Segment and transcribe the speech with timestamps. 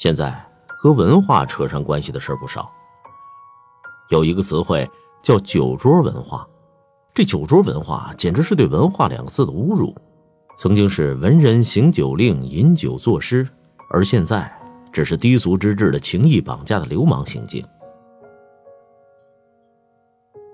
[0.00, 0.34] 现在
[0.66, 2.72] 和文化扯上关系的事儿不少。
[4.08, 4.90] 有一个词汇
[5.22, 6.48] 叫“酒桌文化”，
[7.12, 9.94] 这酒桌文化简直是对“文化”两个字的侮辱。
[10.56, 13.46] 曾经是文人行酒令、饮酒作诗，
[13.90, 14.50] 而现在
[14.90, 17.62] 只是低俗之至的情谊绑架的流氓行径。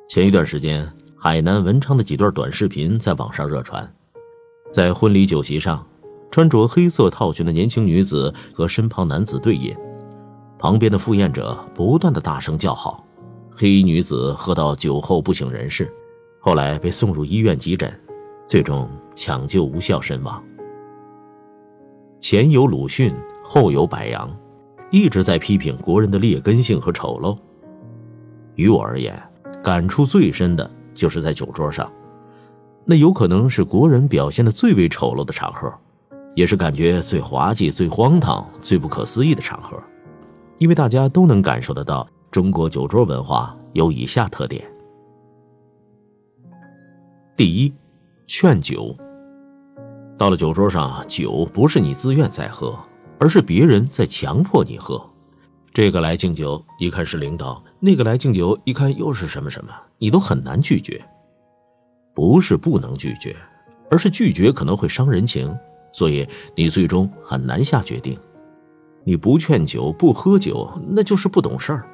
[0.09, 3.89] 前一段时间，海南文昌的几段短视频在网上热传，
[4.73, 5.87] 在婚礼酒席上，
[6.31, 9.75] 穿着黑色套裙的年轻女子和身旁男子对饮，
[10.59, 13.03] 旁边的赴宴者不断的大声叫好。
[13.51, 15.91] 黑衣女子喝到酒后不省人事，
[16.41, 17.91] 后来被送入医院急诊，
[18.47, 20.43] 最终抢救无效身亡。
[22.21, 24.31] 前有鲁迅，后有柏杨，
[24.91, 27.39] 一直在批评国人的劣根性和丑陋。
[28.57, 29.23] 于我而言，
[29.63, 31.91] 感触最深的就是在酒桌上，
[32.85, 35.73] 那有可能是国人表现的最为丑陋的场合，
[36.37, 39.83] 也是感觉最滑稽、最荒唐、最不可思议的场合，
[40.59, 42.07] 因为大家都能感受得到。
[42.31, 44.63] 中国酒桌文化有以下特点：
[47.35, 47.73] 第一，
[48.27, 48.95] 劝酒。
[50.19, 52.79] 到了酒桌上，酒不是你自愿在喝，
[53.19, 55.03] 而是别人在强迫你喝。
[55.73, 61.03] 这个来敬酒，一看是领导；那个来敬酒，一看又是什么什么，你都很难拒绝。
[62.15, 63.35] 不是不能拒绝，
[63.91, 65.57] 而是拒绝可能会伤人情，
[65.97, 68.15] 所以你最终很难下决定。
[69.03, 71.87] 你不劝酒，不喝酒，那就是不懂事儿。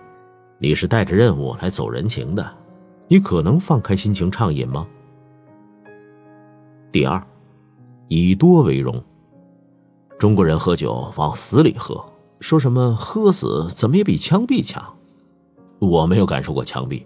[0.58, 2.52] 你是带着任务来走人情的，
[3.06, 4.84] 你可能放开心情畅饮吗？
[6.90, 7.22] 第二，
[8.08, 9.00] 以多为荣。
[10.18, 12.04] 中国人喝酒往死里喝，
[12.40, 14.82] 说什么喝死怎么也比枪毙强。
[15.78, 17.04] 我没有感受过枪毙，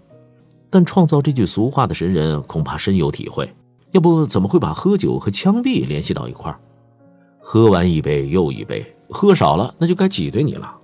[0.71, 3.47] 但创造这句俗话的神人恐怕深有体会。
[3.91, 6.59] 要不怎么会把喝酒和枪毙联系到一块儿？
[7.49, 10.77] 喝完一杯又一杯，喝少了那就该挤兑你了。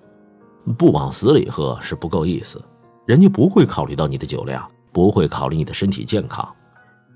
[0.77, 2.63] 不往死里喝是不够意思，
[3.05, 6.47] 人家不会考虑到你的酒量，不会考虑你的身体健康，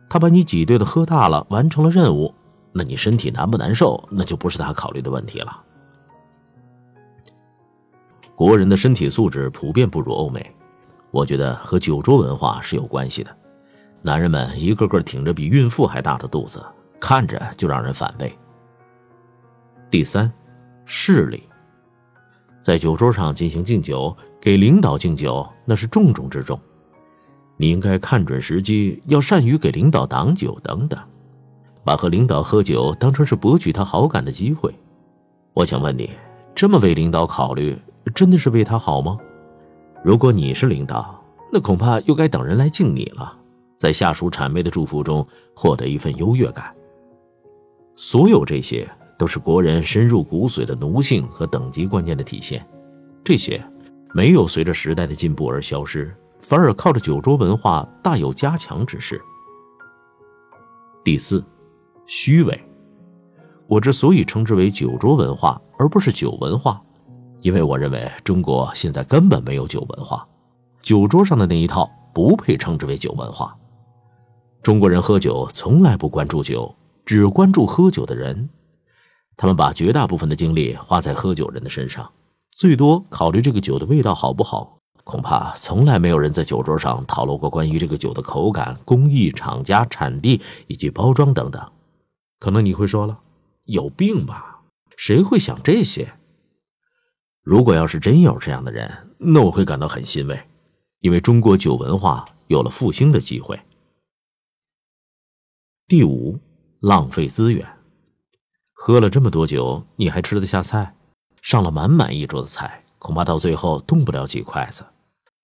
[0.09, 2.36] 他把你挤兑的喝大了，完成了任务，
[2.74, 5.63] 那你身体难不难受，那就不是他考虑的问题了。
[8.36, 10.46] 国人的身体素质普遍不如欧美，
[11.09, 13.34] 我觉得和酒桌文化是有关系的。
[14.02, 16.62] 男人们一个个挺着比孕妇还大的肚子，
[17.00, 18.38] 看着就让人反胃。
[19.90, 20.30] 第三，
[20.84, 21.42] 势力。
[22.62, 26.59] 在酒桌上进行敬酒，给领导敬酒那是重中之重。
[27.56, 31.00] 你应该看准时机，要善于给领导挡酒等等，
[31.86, 34.75] 把和领导喝酒当成是博取他好感的机会。
[35.53, 36.09] 我想问你，
[36.54, 37.78] 这么为领导考虑，
[38.14, 39.18] 真的是为他好吗？
[40.04, 43.34] 如果你是领导，那恐怕又该等人来敬你了，
[43.78, 45.25] 在下属谄媚的祝福中
[45.56, 46.75] 获得一份优越感。
[47.96, 48.86] 所有这些。
[49.17, 52.66] 都是国人深入骨髓的奴性和等级观念的体现，
[53.23, 53.63] 这些
[54.13, 59.22] 没有随着时代的进步而消失，反而靠着酒桌文化大有加强之势。
[61.03, 61.44] 第四，
[62.06, 62.63] 虚伪。
[63.66, 66.81] 我之所以称之为酒桌文化而不是酒文化，
[67.41, 70.25] 因为我认为中国现在根本没有酒文化，
[70.81, 73.53] 酒桌上的那一套不配称之为酒文化。
[74.61, 76.73] 中国人喝酒从来不关注酒，
[77.06, 78.47] 只关注喝酒的人。
[79.38, 82.12] 他们把绝大部分的精力花在喝酒人的身上，
[82.52, 84.80] 最多考虑这个酒的味道好不好。
[85.03, 91.72] 恐怕从来没有人在酒桌上讨论过关于这个酒的口感、工艺、厂家、产地以及包装等等。
[92.40, 93.18] 可能你会说了，
[93.64, 94.64] 有病吧？
[94.98, 96.16] 谁会想这些？
[97.42, 100.38] 如果要是真有这样的人，那我会感到很欣慰，
[101.00, 103.58] 因为中国酒文化有了复兴的机会。
[105.88, 106.38] 第五，
[106.81, 107.76] 浪费资源。
[108.79, 110.95] 喝了这么多酒，你还吃得下菜？
[111.41, 114.85] 上了满满一桌的菜，恐怕到最后动不了几筷子。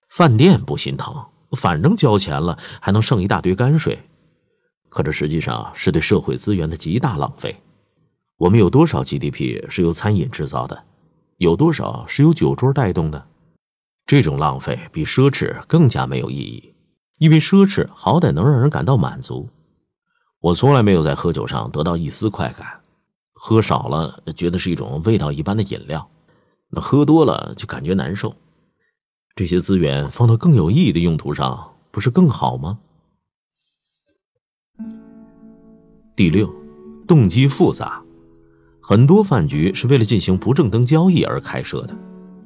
[0.08, 1.12] 饭店不心疼，
[1.56, 3.98] 反正交钱了，还能剩一大堆泔水。
[4.88, 7.60] 可这实际上是对社会资源的极大浪费。
[8.36, 10.84] 我们有多少 GDP 是由餐饮制造的？
[11.38, 13.26] 有多少是由酒桌带动的？
[14.06, 16.72] 这种浪费比奢侈更加没有意义，
[17.18, 19.48] 因为奢侈好歹能让人感到满足。
[20.40, 22.80] 我从来没有在喝酒上得到一丝快感。
[23.46, 26.08] 喝少了觉得是一种味道一般的饮料，
[26.70, 28.34] 那喝多了就感觉难受。
[29.36, 32.78] 这些资源放到更有意义的用途上，不是更好吗？
[36.16, 36.50] 第六，
[37.06, 38.02] 动机复杂，
[38.80, 41.94] 很多饭局是为了进行不正当交易而开设的，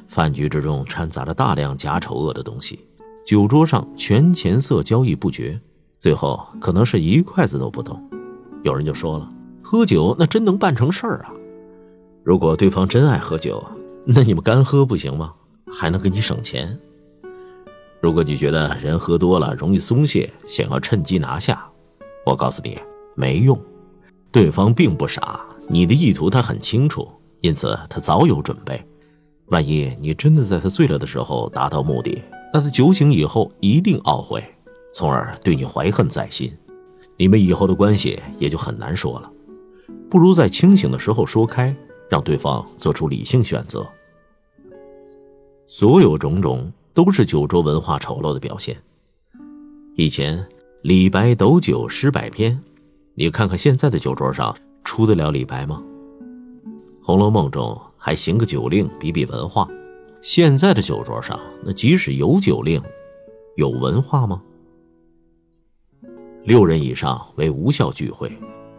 [0.09, 2.77] 饭局之中掺杂了大量假丑恶的东西，
[3.25, 5.61] 酒桌上权钱色交易不绝，
[6.01, 8.03] 最后可能是一筷子都不动。
[8.65, 9.38] 有人就说了。
[9.71, 11.31] 喝酒那真能办成事儿啊！
[12.25, 13.63] 如果对方真爱喝酒，
[14.07, 15.35] 那你们干喝不行吗？
[15.71, 16.75] 还能给你省钱。
[18.01, 21.69] 如果你觉得人喝多了容易松懈，想要趁机拿下，
[22.25, 22.79] 我告诉你，
[23.15, 23.61] 没用。
[24.33, 27.07] 对方并不傻，你的意图他很清楚，
[27.43, 28.83] 因此他早有准备。
[29.49, 32.23] 万一你真的在他醉了的时候达到目的，
[32.55, 34.43] 那他酒醒以后一定懊悔，
[34.95, 36.51] 从而对你怀恨在心，
[37.19, 39.31] 你们以后的关系也就很难说了。
[40.11, 41.75] 不如在清醒的时候说开，
[42.09, 43.87] 让对方做出理性选择。
[45.67, 48.77] 所有种种都是酒桌文化丑陋的表现。
[49.97, 50.47] 以前
[50.83, 52.59] 李白斗酒诗百篇，
[53.15, 55.83] 你看看现在的酒桌上出得了李白吗？
[57.05, 57.81] 《红楼梦》中。
[58.01, 59.69] 还行个酒令，比比文化。
[60.23, 62.81] 现在的酒桌上，那即使有酒令，
[63.57, 64.41] 有文化吗？
[66.45, 68.31] 六人以上为无效聚会，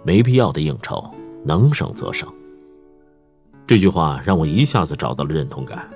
[0.06, 1.04] 没必要的应酬，
[1.44, 2.28] 能省则省。
[3.68, 5.90] 这句话让我一下子找到了认同感。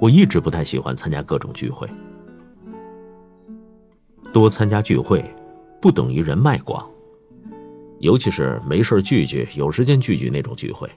[0.00, 1.88] 我一直不太喜欢参加各种聚会，
[4.32, 5.24] 多参加聚会
[5.80, 6.84] 不等于人脉广，
[8.00, 10.90] 尤其是没事聚聚、有时间聚聚那种聚会，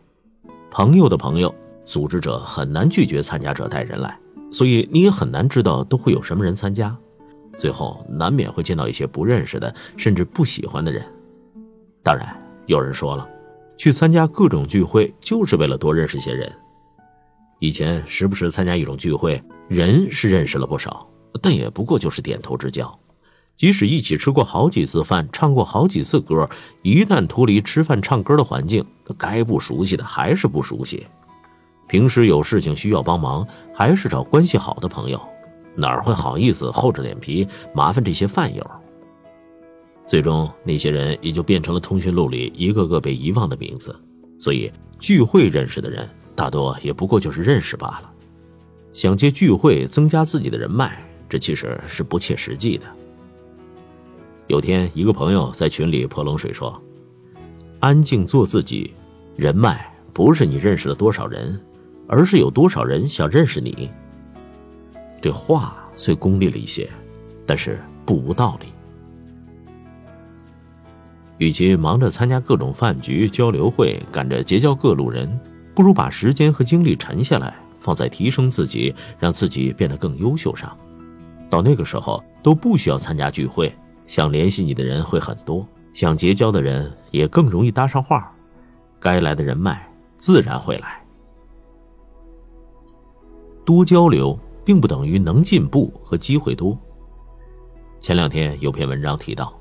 [0.71, 1.53] 朋友的朋友。
[1.85, 4.19] 组织者很难拒绝参加者带人来，
[4.51, 6.94] 所以你也很难知道都会有什么人参加，
[7.55, 11.01] 最后难免会见到一些不认识的，甚至不喜欢的人。
[12.03, 12.27] 当然，
[12.65, 13.25] 有人说了，
[13.77, 16.51] 去参加各种聚会就是为了多认识些人。
[17.59, 21.07] 以前时不时参加一种聚会，人是认识了不少，
[21.41, 23.00] 但也不过就是点头之交。
[23.56, 26.47] 即使一起吃过好几次饭，唱过好几次歌，
[26.83, 28.85] 一旦脱离吃饭唱歌的环境，
[29.18, 31.07] 该不熟悉的还是不熟悉。
[31.88, 35.19] 平时有事情需要帮忙，还是找关系好的朋友，
[35.75, 38.63] 哪会好意思厚着脸皮麻烦这些饭友？
[40.07, 43.95] 最终，那些人也就变成了通讯录里一个个被遗忘的名字。
[44.39, 48.12] 所以，聚会认识的人，大多也不过就是认识罢了。
[48.94, 52.86] 想借聚会增加自己的人脉，这其实是不切实际的。
[54.48, 56.81] 有天，一个朋友在群里泼冷水说
[57.81, 58.94] ：“安静做自己，
[59.36, 61.59] 人脉不是你认识了多少人。”
[62.09, 63.92] 而是有多少人想认识你？
[65.21, 66.89] 这话虽功利了一些，
[67.45, 68.68] 但是不无道理。
[71.37, 75.39] 与其忙着参加各种饭局、交流会，赶着结交各路人，
[75.75, 80.75] 不如把时间和精力沉下来，放在提升自己、让自己变得更优秀上。
[81.49, 83.73] 到那个时候，都不需要参加聚会，
[84.07, 88.33] 想联系你的人会很多，想结交的人也更容易搭上话，
[88.99, 89.87] 该来的人脉
[90.17, 91.01] 自然会来。
[93.63, 96.77] 多交流并不等于能进步和机会多。
[97.99, 99.56] 前两天有篇文章提到，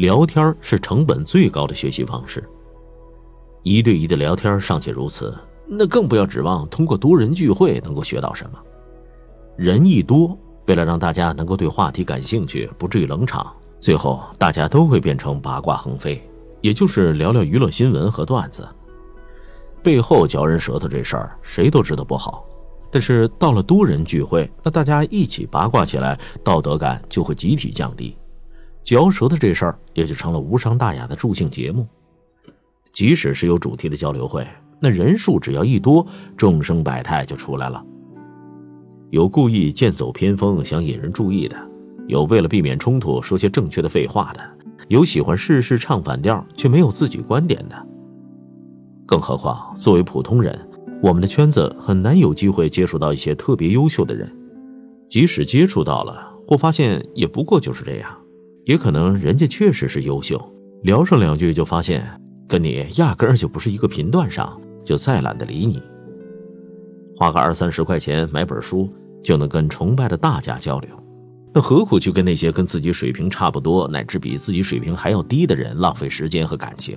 [0.00, 2.42] 聊天是成本最高的学习方式。
[3.62, 5.36] 一对一的聊天尚且如此，
[5.66, 8.58] 那更不要指望通过多人聚会能够学到什么。
[9.58, 16.26] 人一多，为了让大家能够对话题感兴趣，不至于冷场，最后大家都会变成八卦横飞，
[16.62, 18.66] 也就是聊聊娱乐新闻和段子。
[19.82, 22.42] 背后嚼人舌头这事儿，谁都知道不好。
[22.90, 28.16] 但是到了多人聚会，那大家一起八卦起来，道德感就会集体降低，
[28.90, 31.86] 嚼舌头这事儿也就成了无伤大雅的助兴节目。
[32.90, 34.44] 即使是有主题的交流会，
[34.80, 36.04] 那人数只要一多，
[36.36, 37.80] 众生百态就出来了。
[39.10, 41.56] 有故意剑走偏锋想引人注意的，
[42.08, 44.40] 有为了避免冲突说些正确的废话的，
[44.88, 47.86] 有喜欢事事唱反调却没有自己观点的。
[49.06, 50.58] 更何况作为普通人。
[51.00, 54.28] 我们的圈子很难有机会接触到一些特别优秀的人，
[55.08, 58.10] 即使接触到了，或发现也不过就是这样，
[58.70, 60.40] 也可能人家确实是优秀，
[60.84, 62.04] 聊上两句就发现
[62.46, 65.82] 跟你压根儿就不是一个频段上，就再懒得理你。
[67.16, 68.88] 花个二三十块钱买本书
[69.24, 70.88] 就能跟崇拜的大家交流，
[71.52, 76.96] 那何苦去跟那些跟自己水平差不多，乃至比自己水平还要低的人浪费时间和感情？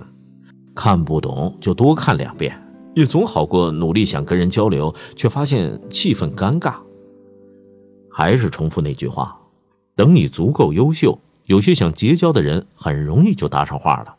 [0.76, 2.56] 看不懂就多看两遍。
[2.94, 6.76] 也总好过努力想跟人交流，却发现气氛尴尬。
[8.12, 9.36] 还是重复那句话：
[9.96, 14.16] 等你足够优秀，有些想结交的人很容易就搭上话了，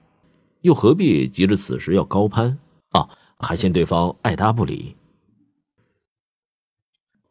[0.61, 2.59] 又何必急着此时要高攀
[2.91, 3.09] 啊？
[3.39, 4.97] 还嫌对方爱搭不理？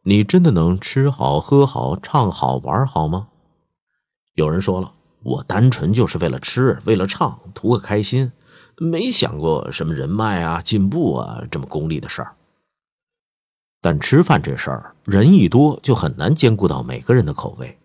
[0.02, 3.28] 你真的能吃好、喝好、唱好、玩好吗？
[4.34, 8.32] 有人说了，我单纯就是为了吃，为了唱，图个开心。
[8.76, 12.34] 没想过什么人脉啊、进步啊这么功利的事儿。
[13.80, 17.78] 但吃饭这事儿，人一多就很难兼顾到每个人的口味。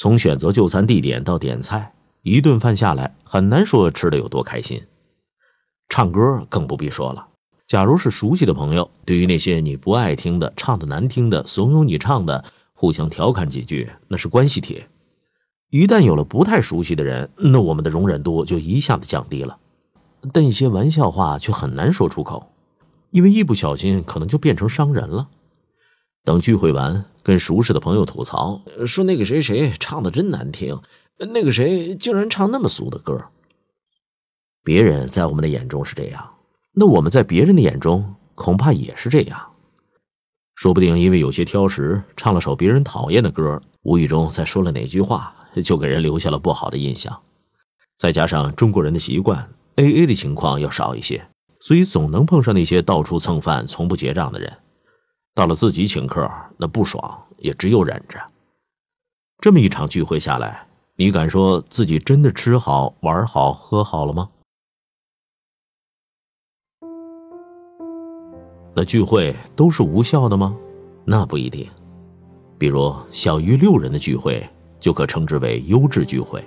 [0.00, 1.92] 从选择就餐地点到点菜，
[2.22, 4.80] 一顿饭下来很难说吃的有多开心。
[5.90, 7.28] 唱歌更不必说了，
[7.66, 12.42] 假如是熟悉的朋友，对于那些你不爱听的、唱的难听的、怂恿你唱的，
[12.72, 14.88] 互相调侃几句，那是关系铁。
[15.68, 19.58] 一旦有了不太熟悉的人，那我们的容忍度就一下子降低了。
[20.32, 22.50] 但一些玩笑话却很难说出口，
[23.10, 25.28] 因为一不小心可能就变成伤人了。
[26.24, 30.78] 等聚会完，跟熟识的朋友吐槽说那个谁谁唱的真难听，
[31.18, 33.24] 那个谁竟然唱那么俗的歌。
[34.62, 36.30] 别人在我们的眼中是这样。
[36.72, 39.40] 那我们在别人的眼中恐怕也是这样，
[40.54, 45.34] 说不定因为有些挑食，唱了首别人讨厌的歌，无意中再说了哪句话，
[45.64, 47.20] 就给人留下了不好的印象。
[47.98, 51.26] 再加上中国人的习惯，A A 的情况要少一些，
[51.60, 54.56] 所以总能碰上那些到处蹭饭、从不结账的人。
[55.40, 58.20] 到了自己请客，那不爽也只有忍着。
[59.38, 60.66] 这么一场聚会下来，
[60.96, 64.28] 你敢说自己真的吃好、玩好、喝好了吗？
[68.74, 70.54] 那聚会都是无效的吗？
[71.06, 71.66] 那不一定。
[72.58, 74.46] 比如小于六人的聚会，
[74.78, 76.46] 就可称之为优质聚会。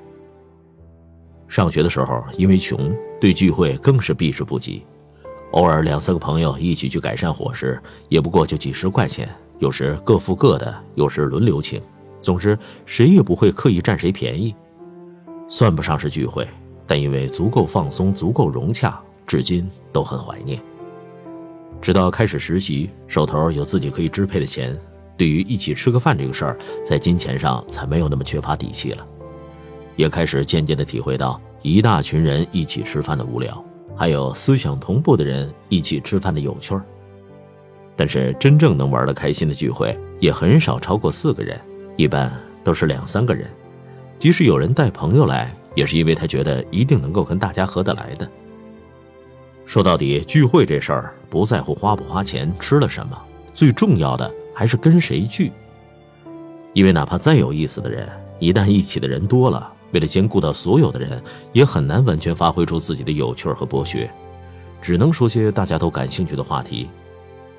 [1.48, 4.86] 上学的时候，因为穷，对聚会更是避之不及。
[5.54, 7.80] 偶尔两三个朋友一起去改善伙食，
[8.10, 9.30] 也不过就几十块钱，
[9.60, 11.82] 有时各付各的，有时轮流请。
[12.22, 14.56] 总之，谁也不会刻意占谁便宜，
[15.48, 16.48] 算不上是聚会，
[16.88, 20.60] 但因为足够放松，足够融洽，至今都很怀念。
[21.80, 24.76] 直到开始实习，手头有自己可以支配的钱，
[25.16, 29.06] 对于一起吃个饭这个事儿，在金钱上才没有那么缺乏底气了。
[29.98, 33.64] 也开始渐渐地体会到一大群人一起吃饭的无聊，
[33.96, 36.76] 还有思想同步的人一起吃饭的有趣。
[37.96, 41.60] 但是真正能玩得开心的聚会，也很少超过四个人，
[41.96, 42.32] 一般
[42.64, 43.48] 都是两三个人。
[44.18, 48.28] 即使有人带朋友来，也是因为他觉得一定能够跟大家合得来的。
[49.66, 53.22] 说到底，聚会这事儿不在乎花不花钱、吃了什么，
[53.54, 55.52] 最重要的还是跟谁聚。
[56.74, 58.08] 因为哪怕再有意思的人，
[58.40, 61.24] 一旦一起的人多了，为了兼顾到所有的人，
[61.54, 64.12] 也很难完全发挥出自己的有趣和博学，
[64.82, 66.90] 只能说些大家都感兴趣的话题。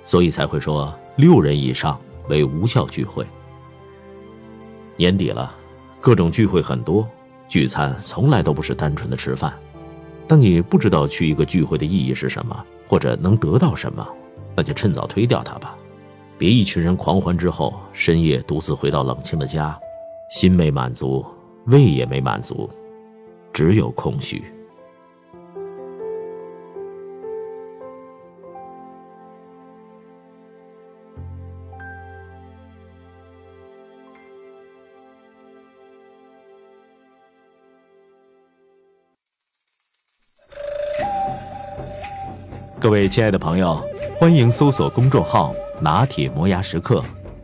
[0.05, 1.99] 所以才会说六人以上
[2.29, 3.25] 为无效聚会。
[4.97, 5.51] 年底了，
[5.99, 7.09] 各种聚会很多，
[7.49, 9.55] 聚餐从来都不是单纯的吃饭。
[10.29, 14.07] 当你不知道去一个聚会的意义是什么，或者能得到什么，
[14.55, 15.75] 那就趁早推掉它吧。
[16.37, 19.79] 别一群人狂欢之后，深夜独自回到冷清的家，
[20.31, 21.25] 心没满足，
[21.67, 22.69] 胃也没满足，
[23.53, 24.43] 只有空虚。
[42.79, 43.83] 各位亲爱的朋友，
[44.19, 47.03] 欢迎搜索公众号“拿铁磨牙时刻”，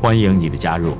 [0.00, 0.96] 欢迎你的加入。